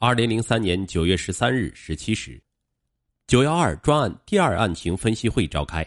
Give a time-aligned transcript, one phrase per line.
[0.00, 2.40] 二零零三年九月十三日十七时，
[3.26, 5.84] 九幺二专案第二案情分析会召开。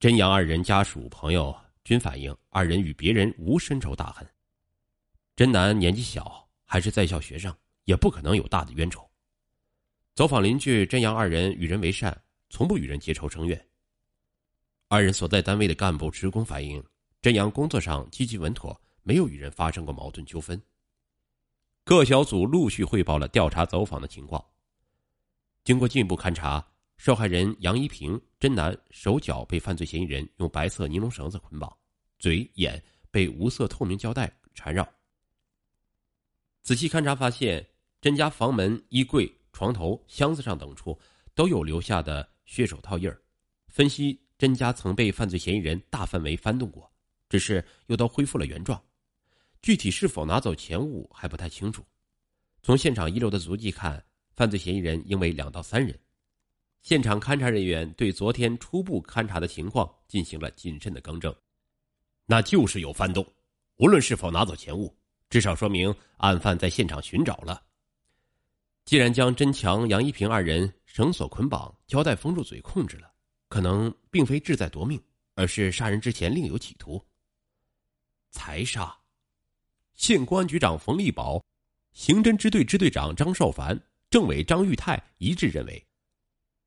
[0.00, 4.28] 真阳二人家属朋友均反映，二人与别人无深仇大恨。
[5.36, 9.08] 真男年纪小，还是在校学生，也不可能有大的冤仇。
[10.16, 12.20] 走访邻居真阳二人与人为善，
[12.50, 13.68] 从不与人结仇生怨。
[14.88, 16.82] 二人所在单位的干部职工反映，
[17.22, 20.60] 真阳工作上积极稳妥，没有与人发生过矛盾纠纷。
[21.88, 24.44] 各小组陆续汇报了调查走访的情况。
[25.62, 26.66] 经过进一步勘查，
[26.96, 31.72] 受害人杨一平真男手脚被犯罪嫌疑人用白色尼龙绳子捆绑，
[32.18, 34.84] 嘴眼被无色透明胶带缠绕。
[36.64, 37.64] 仔细勘查发现，
[38.00, 40.98] 甄家房门、衣柜、床头、箱子上等处
[41.36, 43.22] 都有留下的血手套印儿。
[43.68, 46.92] 分析，甄家曾被犯罪嫌疑人大范围翻动过，
[47.28, 48.82] 只是又都恢复了原状。
[49.66, 51.84] 具体是否拿走钱物还不太清楚。
[52.62, 54.00] 从现场遗留的足迹看，
[54.36, 55.98] 犯罪嫌疑人应为两到三人。
[56.82, 61.34] 现场勘查人员对昨天初步勘查的情况进行了谨慎的更正，
[62.26, 63.26] 那就是有翻动。
[63.78, 64.96] 无论是否拿走钱物，
[65.30, 67.60] 至少说明案犯在现场寻找了。
[68.84, 73.12] 既然将甄强、杨一平二人绳索捆绑、胶带封住嘴控制了，
[73.48, 75.02] 可能并非志在夺命，
[75.34, 77.04] 而是杀人之前另有企图。
[78.30, 78.96] 财杀。
[79.96, 81.42] 县公安局长冯立宝、
[81.92, 83.78] 刑侦支队支队长张少凡、
[84.10, 85.84] 政委张玉泰一致认为，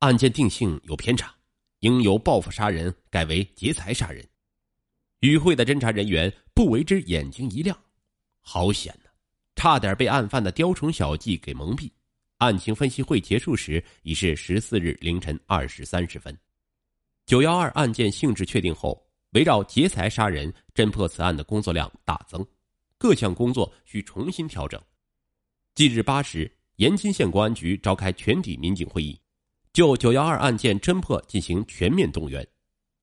[0.00, 1.32] 案件定性有偏差，
[1.78, 4.26] 应由报复杀人改为劫财杀人。
[5.20, 7.78] 与会的侦查人员不为之眼睛一亮，
[8.40, 9.10] 好险呐，
[9.54, 11.88] 差点被案犯的雕虫小技给蒙蔽。
[12.38, 16.36] 案情分析会结束时已是十四日凌晨二时三十分。
[17.26, 22.44] 九幺二案件性质确定后，围绕劫财杀人侦破此案的工作量大增。
[23.00, 24.78] 各项工作需重新调整。
[25.74, 29.18] 近日八时，延津县公安局召开全体民警会议，
[29.72, 32.46] 就九幺二案件侦破进行全面动员。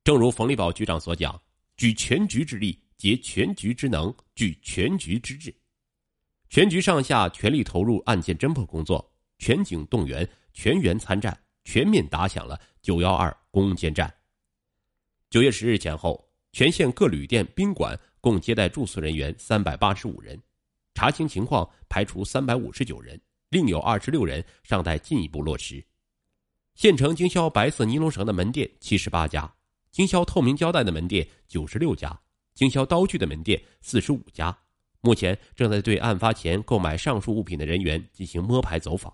[0.04, 1.42] 正如冯立宝局长所讲
[1.78, 5.52] ：“举全局之力，竭全局之能，聚全局之智，
[6.48, 14.14] 全局上下全力投入案件侦破工作，全警动员，全员参战，全面打响了九幺二攻坚战。”
[15.32, 18.00] 九月十日前后，全县各旅店、宾馆。
[18.20, 20.38] 共接待住宿人员三百八十五人，
[20.94, 23.18] 查清情况排除三百五十九人，
[23.52, 25.82] 另有二十六人尚待进一步落实。
[26.76, 29.50] 县城经销白色尼龙绳的门店七十八家，
[29.92, 32.20] 经销透明胶带的门店九十六家，
[32.54, 34.58] 经销刀具的门店四十五家。
[35.00, 39.14] 目前正在对案发前购买上述物品的人员进行摸排走访，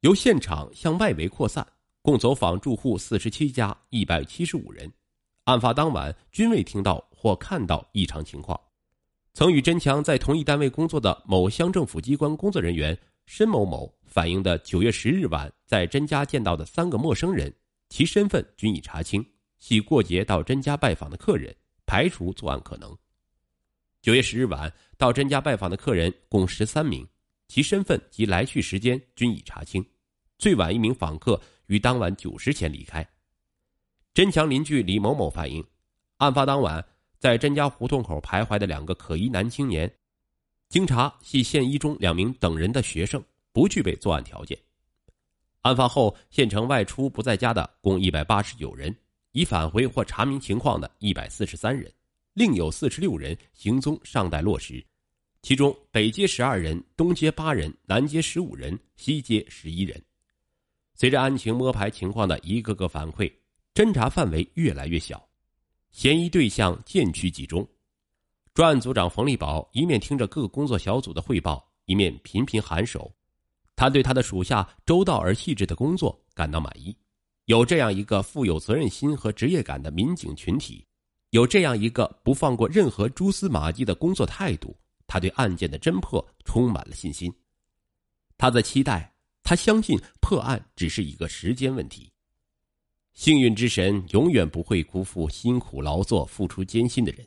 [0.00, 1.64] 由现场向外围扩散，
[2.00, 4.92] 共走访住户四十七家，一百七十五人。
[5.44, 7.08] 案发当晚均未听到。
[7.22, 8.60] 或看到异常情况，
[9.32, 17.54] 曾与甄强在同一单位工作的某乡政府机关工作人员申某某反映的九月十日晚在甄家见到的三个陌生人，
[17.90, 19.24] 其身份均已查清，
[19.60, 21.54] 系过节到甄家拜访的客人，
[21.86, 22.92] 排除作案可能。
[24.00, 27.06] 九月十日晚到甄家拜访的客人共十三名，
[27.46, 29.86] 其身份及来去时间均已查清，
[30.38, 33.08] 最晚一名访客于当晚九时前离开。
[34.14, 35.64] 甄强邻居李某某反映，
[36.18, 36.84] 案发当晚。
[37.18, 39.90] 在甄家胡同口徘徊的两个可疑男青年，
[40.68, 44.58] 经查系县一中两名等人的学生，不具备作案条件。
[45.62, 48.94] 案发后，县城外出不在家的共一百八十九人，
[49.30, 51.90] 已返回或查明情况的一百四十三人，
[52.34, 54.84] 另有四十六人行踪尚待落实。
[55.40, 60.02] 其中，北街十二人，东街八人，南街十五人，西街十一人。
[60.94, 63.32] 随着案情摸排情况的一个个反馈，
[63.74, 65.26] 侦查范围越来越小。
[65.92, 67.66] 嫌疑对象渐趋集中，
[68.54, 73.10] 专案组长冯立宝一面听着各工作小组的汇报，一面频频颔首。
[73.74, 76.96] 他对他的属下周到而细致的工作感到满意。
[77.46, 80.86] 有这样一个富有责任心和职业感的民警群体，
[81.30, 87.32] 有这样一个不放过任何蛛丝马迹的工作态度，他对案件的侦破充满了信心。
[88.36, 89.12] 他在期待，
[89.42, 92.11] 他相信破案只是一个时间问题。
[93.14, 97.26] 幸运之神永远不会辜负辛苦劳作、付出艰辛的人。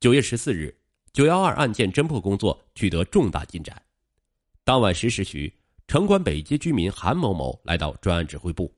[0.00, 0.76] 九月十四日，
[1.12, 3.80] 九幺二案件侦破工作取得重大进展。
[4.64, 5.52] 当晚十时许，
[5.86, 8.72] 城关北街居民韩某某来到专案指挥部。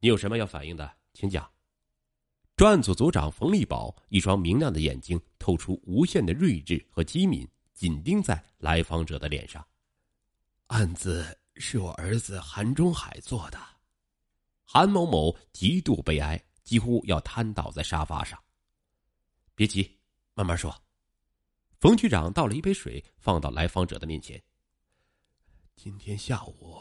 [0.00, 1.48] 你有什么要反映的，请讲。
[2.56, 9.64] 专案组组长冯立宝一双明亮的眼睛透出无限的睿智和机敏，紧盯在来访者的脸上。
[10.68, 13.58] 案子是我儿子韩中海做的。
[14.64, 18.42] 韩某某极度悲哀，几乎要瘫倒在沙发上。
[19.54, 19.98] 别急，
[20.34, 20.74] 慢慢说。
[21.78, 24.42] 冯局长倒了一杯水，放到来访者的面前。
[25.76, 26.80] 今天下午，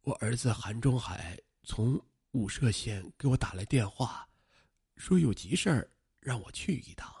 [0.00, 2.00] 我儿子韩中海从
[2.32, 4.28] 武社县给我打来电话，
[4.96, 5.88] 说有急事儿
[6.18, 7.14] 让我去一趟。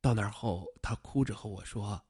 [0.00, 2.00] 到那儿后，他哭着和我说：“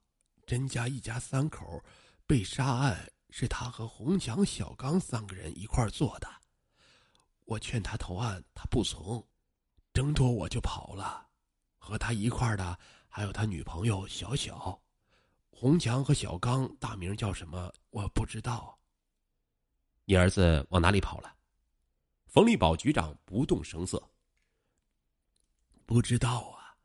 [0.46, 1.82] 甄家一家三口
[2.26, 6.28] 被杀案是他和洪强、小刚三个人一块儿做的。”
[7.50, 9.26] 我劝他投案，他不从，
[9.92, 11.26] 挣脱我就跑了。
[11.78, 14.80] 和他一块的还有他女朋友小小。
[15.50, 17.72] 红强和小刚大名叫什么？
[17.90, 18.78] 我不知道。
[20.04, 21.34] 你儿子往哪里跑了？
[22.26, 24.00] 冯立宝局长不动声色。
[25.84, 26.78] 不知道啊。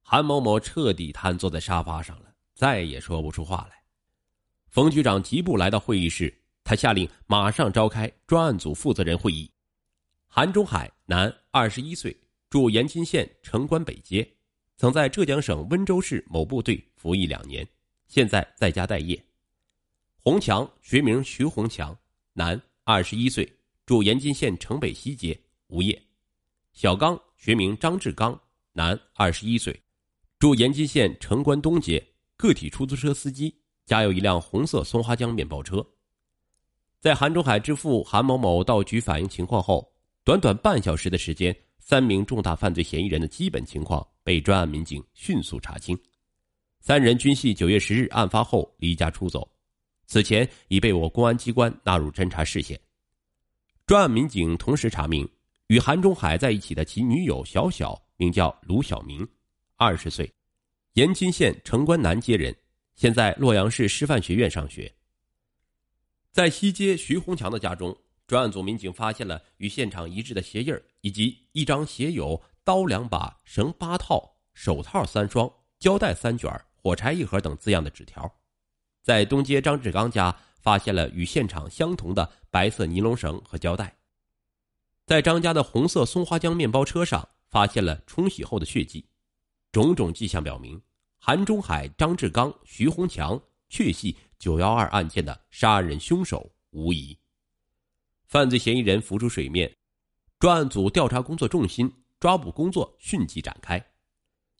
[0.00, 3.84] 韩某某彻底瘫坐在沙发上了，再也说不出话来。
[4.70, 6.39] 冯局长疾步来到会议室，
[6.70, 9.50] 他下令马上召开专案组负责人会议。
[10.28, 12.16] 韩中海，男，二十一岁，
[12.48, 14.24] 住延津县城关北街。
[14.76, 17.66] 曾在浙江省温州市某部队服役两年，
[18.06, 19.20] 现在在家待业。
[20.20, 21.98] 洪强，学名徐洪强，
[22.34, 23.52] 男，二十一岁，
[23.84, 26.00] 住延津县城北西街，无业。
[26.72, 28.40] 小刚，学名张志刚，
[28.74, 29.76] 男，二十一岁，
[30.38, 32.00] 住延津县城关东街，
[32.36, 33.52] 个体出租车司机，
[33.86, 35.84] 家有一辆红色松花江面包车。
[37.00, 39.90] 在韩中海之父韩某某到局反映情况后，
[40.22, 41.56] 短短半小时的时间。
[41.82, 45.98] 三名重大犯罪嫌疑人的基本情况被专案民警迅速查清，
[46.78, 49.50] 三人均系九月十日案发后离家出走，
[50.06, 52.78] 此前已被我公安机关纳入侦查视线。
[53.86, 55.28] 专案民警同时查明，
[55.66, 59.26] 与韩中海在一起的其女友小小名叫卢晓明，
[59.74, 60.32] 二十岁，
[60.92, 62.54] 延津县城关南街人，
[62.94, 64.92] 现在洛阳市师范学院上学。
[66.32, 67.96] 在西街徐洪强的家中。
[68.26, 78.32] 专案组民警发现了与现场一致的鞋印以及一张写有“刀两把、绳八套、手套三双、胶带三卷、火柴一盒”等字样的纸条。
[79.02, 83.96] 在东街张志刚家发现了与现场相同的白色尼龙绳和胶带。
[85.06, 89.04] 在张家的红色松花江面包车上发现了冲洗后的血迹，
[89.72, 90.80] 种种迹象表明，
[91.18, 97.16] 韩中海、张志刚、徐洪强确系九幺二案件的杀人凶手无疑。
[98.24, 99.70] 犯罪嫌疑人浮出水面，
[100.38, 103.84] 专案组调查工作重心抓捕工作迅即展开。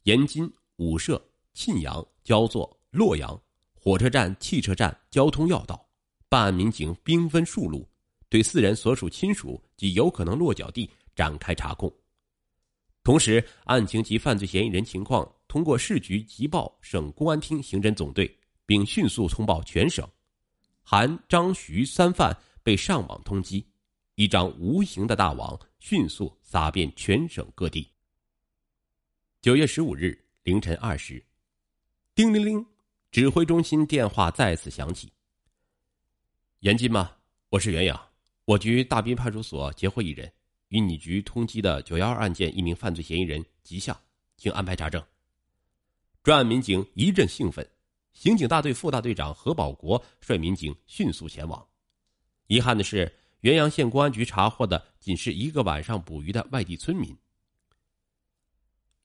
[0.03, 1.19] 延津、武社、
[1.55, 3.41] 沁阳、焦作、洛阳
[3.73, 5.83] 火车站、汽车站交通要道，
[6.29, 7.89] 办案民警兵分数路，
[8.29, 11.91] 对四人所属亲属及有可能落脚地展开查控。
[13.03, 18.37] 同时，案情及犯罪嫌疑人情况通过市局急报省公安厅刑侦总队，
[18.71, 20.07] 并迅速通报全省。
[20.81, 22.33] 韩、张、徐三犯。
[22.63, 23.65] 被上网通缉，
[24.13, 27.89] 一张无形的大网迅速撒遍全省各地。
[29.41, 31.25] 九月十五日凌晨二时，
[32.13, 32.63] 叮铃铃，
[33.11, 35.11] 指挥中心电话再次响起。
[36.59, 37.15] 严禁吗？
[37.49, 37.99] 我是袁阳，
[38.45, 40.31] 我局大滨派出所截获一人，
[40.67, 43.99] 与你局通缉的九幺二案件一名犯罪嫌疑人极像，
[44.37, 45.03] 请安排查证。
[46.21, 47.67] 专案民警一阵兴奋，
[48.13, 51.65] 刑警大队副大队长何保国率民警迅速前往。
[52.47, 57.15] 遗憾的是，原阳县公安局查获的仅是一个晚上捕鱼的外地村民。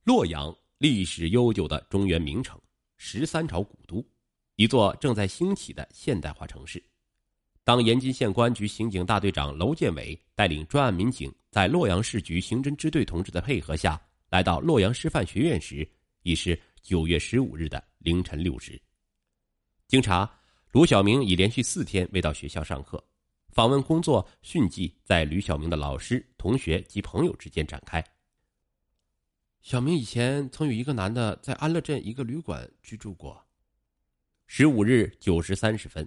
[0.04, 2.60] 洛阳，历史悠久的中原名城，
[2.96, 4.04] 十三朝古都，
[4.56, 6.82] 一座正在兴起的现代化城市。
[7.64, 15.88] 当延津县公安局刑警大队长娄建伟带领专案民警在洛阳市局刑侦支队同志的配合下来到洛阳师范学院时，
[16.22, 18.80] 已是九月十五日的凌晨六时。
[19.88, 20.28] 经查，
[20.72, 23.02] 卢小明已连续四天未到学校上课。
[23.50, 28.04] 访问工作迅即在吕小明的老师、同学及朋友之间展开。
[29.62, 33.40] 小明以前曾与一个男的在安乐镇一个旅馆居住过。
[34.48, 36.06] 十五日九时三十分，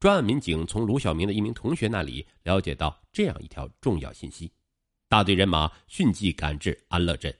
[0.00, 4.50] 专案民警从卢小明的一名同学那里了解到这样一条重要信息，
[5.08, 7.32] 大队人马迅即赶至安乐镇。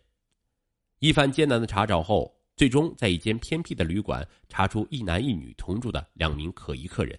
[1.00, 7.18] 一番艰难的查找后，最终在一间偏僻的旅馆查出一男一女同住的两名可疑客人。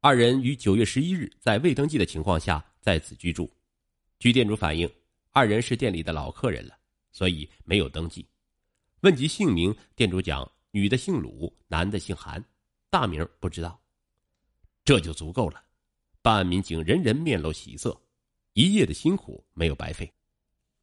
[0.00, 3.50] 二人于九月十一日在未登记的情况下在此居住。
[4.20, 4.88] 据店主反映，
[5.32, 6.78] 二人是店里的老客人了，
[7.10, 8.24] 所以没有登记。
[9.00, 12.40] 问及姓名，店主讲女的姓鲁，男的姓韩，
[12.88, 13.82] 大名不知道。
[14.84, 15.60] 这就足够了。
[16.22, 18.00] 办案民警人人面露喜色，
[18.52, 20.08] 一夜的辛苦没有白费。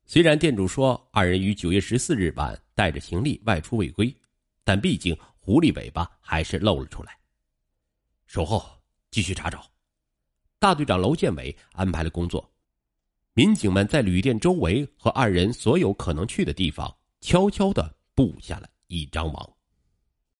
[0.07, 4.15] 虽然店主说二人于九月十四日晚带着行李外出未归，
[4.63, 7.15] 但毕竟狐狸尾巴还是露了出来。
[8.25, 8.75] 守候。
[9.09, 9.65] 继续查找，
[10.59, 12.53] 大队长娄建伟安排了工作，
[13.33, 19.56] 民警们在旅店周围和二人所有可能去的地方，悄悄的布下了一张网。